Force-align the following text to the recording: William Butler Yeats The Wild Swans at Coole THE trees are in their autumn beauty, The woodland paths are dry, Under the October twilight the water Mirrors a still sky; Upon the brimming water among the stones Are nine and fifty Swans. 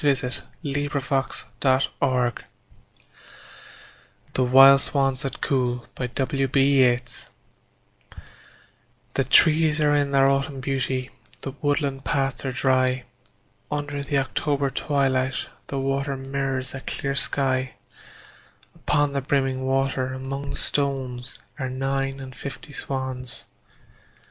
William 0.03 0.31
Butler 0.89 1.27
Yeats 1.29 1.45
The 1.61 2.41
Wild 4.43 4.81
Swans 4.81 5.23
at 5.25 5.39
Coole 5.41 5.85
THE 5.93 7.29
trees 9.29 9.79
are 9.79 9.93
in 9.95 10.09
their 10.09 10.27
autumn 10.27 10.59
beauty, 10.59 11.11
The 11.43 11.51
woodland 11.61 12.03
paths 12.03 12.43
are 12.43 12.51
dry, 12.51 13.03
Under 13.69 14.01
the 14.03 14.17
October 14.17 14.71
twilight 14.71 15.47
the 15.67 15.77
water 15.77 16.17
Mirrors 16.17 16.73
a 16.73 16.79
still 16.79 17.13
sky; 17.13 17.75
Upon 18.73 19.13
the 19.13 19.21
brimming 19.21 19.67
water 19.67 20.13
among 20.15 20.49
the 20.49 20.55
stones 20.55 21.37
Are 21.59 21.69
nine 21.69 22.19
and 22.19 22.35
fifty 22.35 22.73
Swans. 22.73 23.45